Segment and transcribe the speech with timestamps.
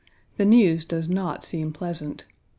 [0.37, 2.25] The news does not seem pleasant.